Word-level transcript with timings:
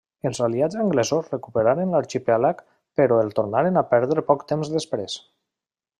Els 0.27 0.37
aliats 0.45 0.77
anglesos 0.83 1.27
recuperaren 1.33 1.93
l'arxipèlag 1.95 2.63
però 3.03 3.19
el 3.27 3.31
tornaren 3.41 3.81
a 3.83 3.85
perdre 3.95 4.25
poc 4.31 4.47
temps 4.53 4.73
després. 4.79 5.19